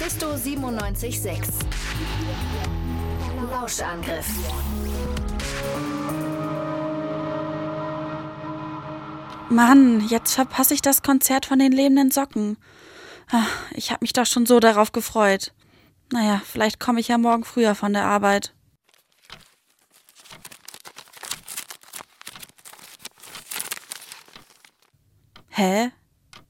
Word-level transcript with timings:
Mephisto 0.00 0.36
976. 0.36 1.40
Lauschangriff. 3.50 4.28
Mann, 9.50 10.06
jetzt 10.06 10.34
verpasse 10.34 10.74
ich 10.74 10.82
das 10.82 11.02
Konzert 11.02 11.46
von 11.46 11.58
den 11.58 11.72
lebenden 11.72 12.12
Socken. 12.12 12.58
Ach, 13.32 13.50
ich 13.72 13.90
habe 13.90 13.98
mich 14.02 14.12
doch 14.12 14.24
schon 14.24 14.46
so 14.46 14.60
darauf 14.60 14.92
gefreut. 14.92 15.52
Naja, 16.12 16.40
vielleicht 16.44 16.78
komme 16.78 17.00
ich 17.00 17.08
ja 17.08 17.18
morgen 17.18 17.42
früher 17.42 17.74
von 17.74 17.92
der 17.92 18.04
Arbeit. 18.04 18.54
Hä? 25.48 25.90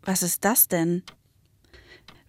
Was 0.03 0.23
ist 0.23 0.45
das 0.45 0.69
denn? 0.69 1.03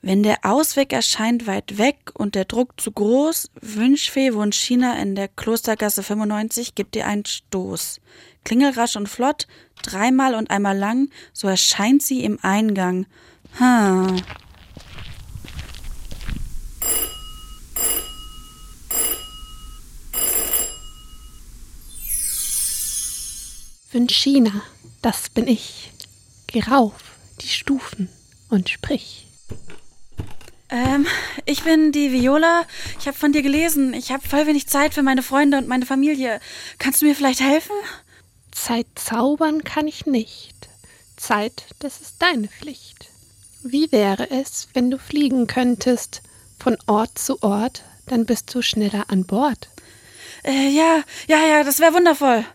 Wenn 0.01 0.23
der 0.23 0.45
Ausweg 0.45 0.93
erscheint 0.93 1.45
weit 1.45 1.77
weg 1.77 2.11
und 2.13 2.33
der 2.33 2.45
Druck 2.45 2.79
zu 2.79 2.91
groß, 2.91 3.49
Wünschfee 3.59 4.33
wohnt 4.33 4.55
China 4.55 4.97
in 4.97 5.13
der 5.13 5.27
Klostergasse 5.27 6.03
95, 6.03 6.73
gibt 6.73 6.95
ihr 6.95 7.05
einen 7.05 7.25
Stoß. 7.25 7.99
Klingelrasch 8.45 8.95
und 8.95 9.09
flott, 9.09 9.45
dreimal 9.81 10.35
und 10.35 10.51
einmal 10.51 10.77
lang, 10.77 11.09
so 11.33 11.49
erscheint 11.49 12.01
sie 12.01 12.23
im 12.23 12.39
Eingang. 12.41 13.07
Hm. 13.57 14.21
Wünschina, 23.91 24.61
das 25.01 25.29
bin 25.29 25.47
ich. 25.47 25.91
Geh 26.47 26.61
rauf 26.61 26.93
die 27.41 27.47
Stufen 27.47 28.07
und 28.49 28.69
sprich. 28.69 29.27
Ähm, 30.69 31.07
ich 31.45 31.63
bin 31.63 31.91
die 31.91 32.11
Viola. 32.11 32.65
Ich 32.99 33.07
habe 33.07 33.17
von 33.17 33.31
dir 33.31 33.41
gelesen. 33.41 33.93
Ich 33.93 34.11
habe 34.11 34.27
voll 34.27 34.45
wenig 34.47 34.67
Zeit 34.67 34.93
für 34.93 35.03
meine 35.03 35.23
Freunde 35.23 35.57
und 35.57 35.67
meine 35.67 35.85
Familie. 35.85 36.39
Kannst 36.77 37.01
du 37.01 37.05
mir 37.05 37.15
vielleicht 37.15 37.41
helfen? 37.41 37.75
Zeit 38.51 38.87
zaubern 38.95 39.63
kann 39.63 39.87
ich 39.87 40.05
nicht. 40.05 40.69
Zeit, 41.17 41.65
das 41.79 42.01
ist 42.01 42.21
deine 42.21 42.47
Pflicht. 42.47 43.09
Wie 43.63 43.91
wäre 43.91 44.29
es, 44.31 44.69
wenn 44.73 44.89
du 44.89 44.97
fliegen 44.97 45.47
könntest 45.47 46.21
von 46.59 46.77
Ort 46.87 47.17
zu 47.17 47.41
Ort, 47.41 47.83
dann 48.05 48.25
bist 48.25 48.53
du 48.53 48.61
schneller 48.61 49.05
an 49.09 49.25
Bord. 49.25 49.69
Äh, 50.43 50.69
ja, 50.69 51.03
ja, 51.27 51.45
ja, 51.45 51.63
das 51.63 51.79
wäre 51.79 51.93
wundervoll. 51.93 52.45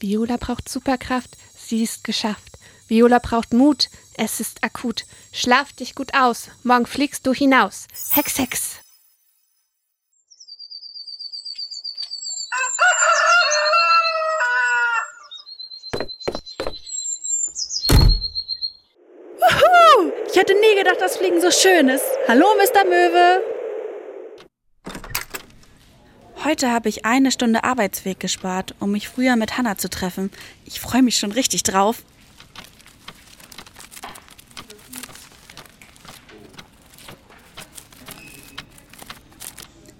Viola 0.00 0.36
braucht 0.36 0.68
Superkraft, 0.68 1.30
sie 1.56 1.82
ist 1.82 2.04
geschafft. 2.04 2.57
Viola 2.88 3.18
braucht 3.18 3.52
Mut, 3.52 3.90
es 4.16 4.40
ist 4.40 4.64
akut. 4.64 5.04
Schlaf 5.30 5.74
dich 5.74 5.94
gut 5.94 6.14
aus, 6.14 6.48
morgen 6.62 6.86
fliegst 6.86 7.26
du 7.26 7.34
hinaus. 7.34 7.86
Hex, 8.12 8.38
Hex. 8.38 8.76
Wuhu! 19.36 20.12
Ich 20.30 20.36
hätte 20.36 20.54
nie 20.54 20.74
gedacht, 20.78 21.00
dass 21.00 21.18
Fliegen 21.18 21.42
so 21.42 21.50
schön 21.50 21.90
ist. 21.90 22.04
Hallo, 22.26 22.46
Mr. 22.56 22.84
Möwe. 22.88 23.42
Heute 26.42 26.70
habe 26.70 26.88
ich 26.88 27.04
eine 27.04 27.30
Stunde 27.32 27.64
Arbeitsweg 27.64 28.18
gespart, 28.18 28.74
um 28.80 28.92
mich 28.92 29.10
früher 29.10 29.36
mit 29.36 29.58
Hannah 29.58 29.76
zu 29.76 29.90
treffen. 29.90 30.30
Ich 30.64 30.80
freue 30.80 31.02
mich 31.02 31.18
schon 31.18 31.32
richtig 31.32 31.64
drauf. 31.64 32.02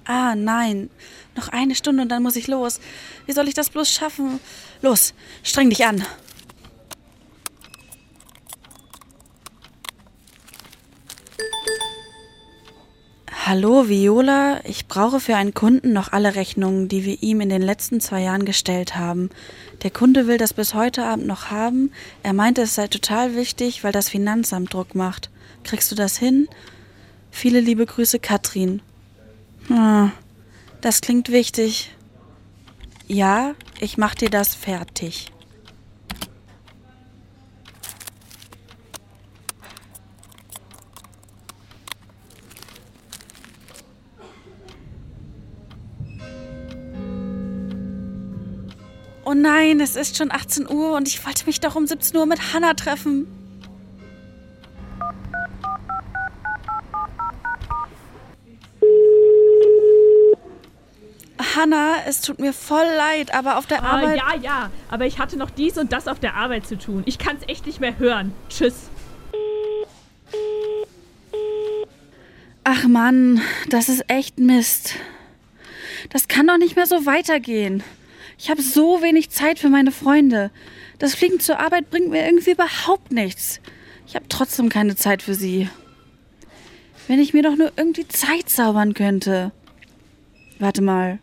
Ah, 0.09 0.35
nein. 0.35 0.89
Noch 1.37 1.49
eine 1.49 1.75
Stunde 1.75 2.03
und 2.03 2.09
dann 2.09 2.23
muss 2.23 2.35
ich 2.35 2.47
los. 2.47 2.81
Wie 3.27 3.33
soll 3.33 3.47
ich 3.47 3.53
das 3.53 3.69
bloß 3.69 3.93
schaffen? 3.93 4.41
Los, 4.81 5.13
streng 5.43 5.69
dich 5.69 5.85
an. 5.85 6.03
Hallo, 13.45 13.91
Viola. 13.91 14.63
Ich 14.65 14.89
brauche 14.89 15.21
für 15.21 15.37
einen 15.37 15.53
Kunden 15.53 15.93
noch 15.93 16.13
alle 16.13 16.35
Rechnungen, 16.37 16.89
die 16.89 17.05
wir 17.05 17.23
ihm 17.23 17.43
in 17.43 17.51
den 17.51 17.63
letzten 17.63 18.01
zwei 18.01 18.23
Jahren 18.23 18.47
gestellt 18.47 18.97
haben. 18.97 19.29
Der 19.83 19.91
Kunde 19.91 20.27
will 20.27 20.39
das 20.39 20.55
bis 20.55 20.73
heute 20.73 21.05
Abend 21.05 21.27
noch 21.27 21.51
haben. 21.51 21.93
Er 22.23 22.33
meinte, 22.33 22.63
es 22.63 22.75
sei 22.77 22.87
total 22.89 23.37
wichtig, 23.37 23.85
weil 23.85 23.93
das 23.93 24.09
Finanzamt 24.09 24.73
Druck 24.73 24.95
macht. 24.95 25.29
Kriegst 25.65 25.93
du 25.93 25.95
das 25.95 26.17
hin? 26.17 26.49
Viele 27.31 27.61
liebe 27.61 27.85
Grüße, 27.85 28.19
Katrin. 28.19 28.81
Hm, 29.69 30.13
das 30.81 31.03
klingt 31.03 31.31
wichtig. 31.31 31.95
Ja, 33.07 33.55
ich 33.81 33.99
mach 33.99 34.15
dir 34.15 34.31
das 34.31 34.55
fertig. 34.55 35.31
Oh 49.25 49.35
nein, 49.35 49.81
es 49.81 49.95
ist 49.95 50.17
schon 50.17 50.33
18 50.33 50.71
Uhr 50.71 50.97
und 50.97 51.07
ich 51.07 51.25
wollte 51.27 51.45
mich 51.45 51.61
doch 51.61 51.77
um 51.77 51.87
17 51.87 52.17
Uhr 52.17 52.25
mit 52.25 52.55
Hannah 52.55 52.73
treffen. 52.73 53.38
Hannah, 61.59 61.97
es 62.07 62.21
tut 62.21 62.39
mir 62.39 62.53
voll 62.53 62.87
leid, 62.97 63.35
aber 63.35 63.59
auf 63.59 63.67
der 63.67 63.83
Ah, 63.83 63.97
Arbeit. 63.99 64.17
ja, 64.19 64.35
ja, 64.41 64.71
aber 64.89 65.07
ich 65.07 65.19
hatte 65.19 65.37
noch 65.37 65.51
dies 65.51 65.77
und 65.77 65.93
das 65.93 66.07
auf 66.07 66.21
der 66.21 66.35
Arbeit 66.35 66.67
zu 66.67 66.79
tun. 66.79 67.03
Ich 67.07 67.19
kann's 67.19 67.43
echt 67.49 67.67
nicht 67.67 67.81
mehr 67.81 67.99
hören. 67.99 68.33
Tschüss. 68.49 68.75
Ach 72.65 72.85
Mann, 72.87 73.41
das 73.71 73.89
ist 73.89 74.05
echt 74.09 74.39
Mist. 74.39 74.95
Das 76.11 76.29
kann 76.29 76.47
doch 76.47 76.59
nicht 76.59 76.77
mehr 76.77 76.87
so 76.87 77.07
weitergehen. 77.07 77.83
Ich 78.39 78.51
habe 78.51 78.63
so 78.63 79.03
wenig 79.03 79.31
Zeit 79.31 79.59
für 79.59 79.69
meine 79.69 79.91
Freunde. 79.91 80.51
Das 80.99 81.15
Fliegen 81.15 81.41
zur 81.41 81.59
Arbeit 81.59 81.91
bringt 81.91 82.11
mir 82.11 82.25
irgendwie 82.25 82.53
überhaupt 82.53 83.11
nichts. 83.11 83.61
Ich 84.07 84.15
habe 84.15 84.27
trotzdem 84.29 84.69
keine 84.69 84.97
Zeit 84.97 85.23
für 85.23 85.35
sie. 85.35 85.69
Wenn 87.09 87.19
ich 87.21 87.33
mir 87.35 87.43
doch 87.43 87.57
nur 87.57 87.73
irgendwie 87.77 88.07
Zeit 88.07 88.49
zaubern 88.49 88.95
könnte. 88.95 89.51
Warte 90.59 90.83
mal, 90.83 91.19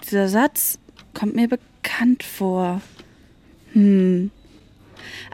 dieser 0.00 0.28
Satz 0.28 0.78
kommt 1.14 1.34
mir 1.34 1.48
bekannt 1.48 2.22
vor. 2.22 2.80
Hm. 3.72 4.30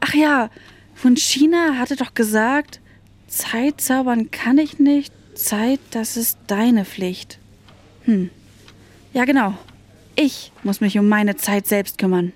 Ach 0.00 0.14
ja, 0.14 0.50
von 0.94 1.16
China 1.16 1.78
hatte 1.78 1.96
doch 1.96 2.14
gesagt, 2.14 2.80
Zeit 3.26 3.80
zaubern 3.80 4.30
kann 4.30 4.58
ich 4.58 4.78
nicht, 4.78 5.12
Zeit, 5.34 5.80
das 5.90 6.16
ist 6.16 6.38
deine 6.46 6.84
Pflicht. 6.84 7.38
Hm. 8.04 8.30
Ja, 9.12 9.24
genau. 9.24 9.54
Ich 10.14 10.52
muss 10.62 10.80
mich 10.80 10.98
um 10.98 11.08
meine 11.08 11.36
Zeit 11.36 11.66
selbst 11.66 11.98
kümmern. 11.98 12.32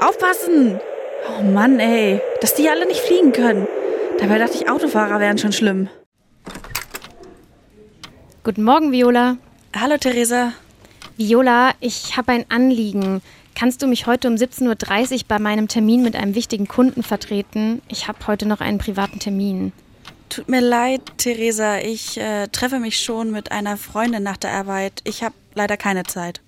Aufpassen! 0.00 0.80
Oh 1.38 1.42
Mann, 1.42 1.78
ey, 1.78 2.20
dass 2.40 2.54
die 2.54 2.68
alle 2.68 2.86
nicht 2.86 3.00
fliegen 3.00 3.32
können. 3.32 3.66
Dabei 4.18 4.38
dachte 4.38 4.56
ich, 4.56 4.68
Autofahrer 4.68 5.20
wären 5.20 5.38
schon 5.38 5.52
schlimm. 5.52 5.88
Guten 8.42 8.64
Morgen, 8.64 8.90
Viola. 8.90 9.36
Hallo, 9.78 9.96
Theresa. 9.96 10.52
Viola, 11.16 11.72
ich 11.80 12.16
habe 12.16 12.32
ein 12.32 12.46
Anliegen. 12.48 13.22
Kannst 13.54 13.82
du 13.82 13.86
mich 13.86 14.06
heute 14.06 14.28
um 14.28 14.34
17.30 14.34 15.12
Uhr 15.12 15.20
bei 15.28 15.38
meinem 15.38 15.68
Termin 15.68 16.02
mit 16.02 16.16
einem 16.16 16.34
wichtigen 16.34 16.66
Kunden 16.66 17.02
vertreten? 17.02 17.82
Ich 17.88 18.08
habe 18.08 18.26
heute 18.26 18.46
noch 18.46 18.60
einen 18.60 18.78
privaten 18.78 19.18
Termin. 19.18 19.72
Tut 20.30 20.48
mir 20.48 20.60
leid, 20.60 21.02
Theresa. 21.18 21.78
Ich 21.78 22.16
äh, 22.18 22.48
treffe 22.48 22.78
mich 22.78 22.98
schon 23.00 23.30
mit 23.30 23.52
einer 23.52 23.76
Freundin 23.76 24.22
nach 24.22 24.36
der 24.36 24.52
Arbeit. 24.52 25.02
Ich 25.04 25.22
habe 25.22 25.34
leider 25.54 25.76
keine 25.76 26.04
Zeit. 26.04 26.40